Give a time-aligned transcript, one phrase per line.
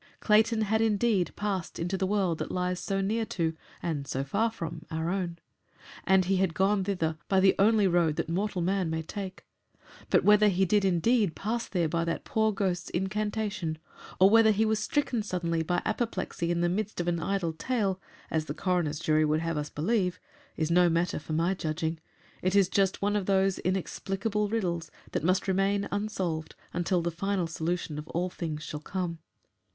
[0.19, 4.49] Clayton had, indeed, passed into the world that lies so near to and so far
[4.49, 5.37] from our own,
[6.05, 9.45] and he had gone thither by the only road that mortal man may take.
[10.09, 13.77] But whether he did indeed pass there by that poor ghost's incantation,
[14.19, 18.01] or whether he was stricken suddenly by apoplexy in the midst of an idle tale
[18.31, 20.19] as the coroner's jury would have us believe
[20.57, 21.99] is no matter for my judging;
[22.41, 27.45] it is just one of those inexplicable riddles that must remain unsolved until the final
[27.45, 29.19] solution of all things shall come.